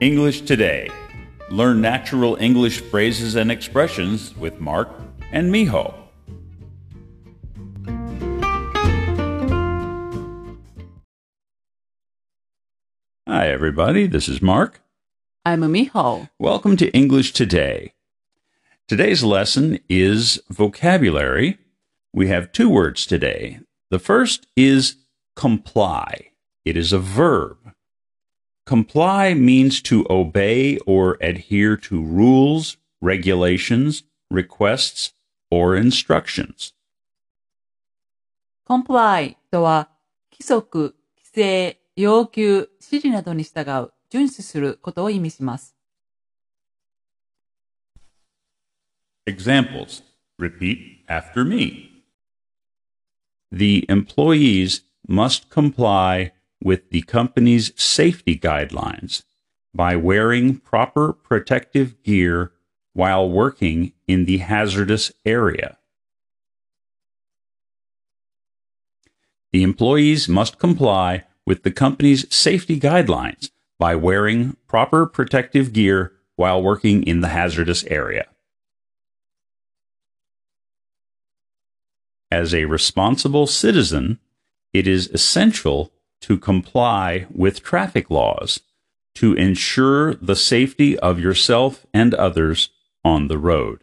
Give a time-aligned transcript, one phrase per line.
[0.00, 0.88] English Today.
[1.50, 4.88] Learn natural English phrases and expressions with Mark
[5.32, 5.92] and Miho.
[13.26, 14.06] Hi, everybody.
[14.06, 14.80] This is Mark.
[15.44, 16.30] I'm Miho.
[16.38, 17.92] Welcome to English Today.
[18.86, 21.58] Today's lesson is vocabulary.
[22.12, 23.58] We have two words today.
[23.90, 24.94] The first is
[25.34, 26.28] comply.
[26.64, 27.56] It is a verb.
[28.67, 35.13] Comply means to obey or adhere to rules, regulations, requests,
[35.51, 36.73] or instructions.
[38.65, 39.89] comply とは、
[40.31, 45.75] 規則、規制、要求、指示などに従う、遵守することを意味します。
[49.25, 50.03] Examples.
[50.39, 52.03] Repeat after me.
[53.51, 56.31] The employees must comply
[56.62, 59.22] with the company's safety guidelines
[59.74, 62.52] by wearing proper protective gear
[62.92, 65.76] while working in the hazardous area.
[69.52, 76.62] The employees must comply with the company's safety guidelines by wearing proper protective gear while
[76.62, 78.26] working in the hazardous area.
[82.30, 84.18] As a responsible citizen,
[84.74, 88.60] it is essential to comply with traffic laws
[89.14, 92.70] to ensure the safety of yourself and others
[93.04, 93.82] on the road.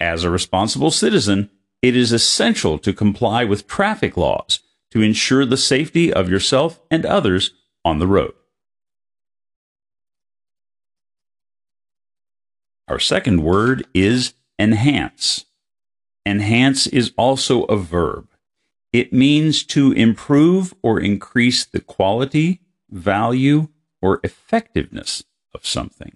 [0.00, 1.50] As a responsible citizen,
[1.82, 7.04] it is essential to comply with traffic laws to ensure the safety of yourself and
[7.04, 7.52] others
[7.84, 8.32] on the road.
[12.88, 15.44] Our second word is enhance.
[16.24, 18.29] Enhance is also a verb.
[18.91, 23.67] It means to improve or increase the quality, value,
[24.01, 26.15] or effectiveness of something.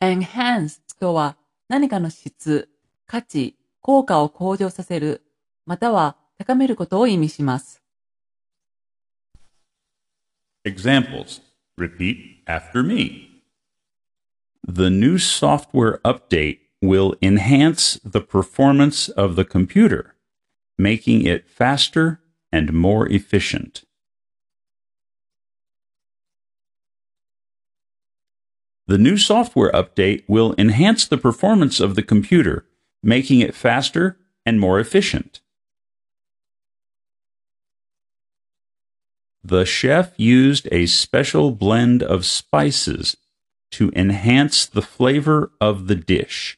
[0.00, 1.36] enhance とは、
[1.68, 2.68] 何かの質、
[3.06, 5.22] 価値、効果を向上させる、
[5.66, 7.82] または高めることを意味します。
[10.64, 11.40] Examples.
[11.78, 13.42] Repeat after me.
[14.66, 20.11] The new software update will enhance the performance of the computer,
[20.83, 22.19] making it faster
[22.51, 23.83] and more efficient.
[28.85, 32.65] The new software update will enhance the performance of the computer,
[33.01, 35.39] making it faster and more efficient.
[39.41, 43.17] The chef used a special blend of spices
[43.71, 46.57] to enhance the flavor of the dish,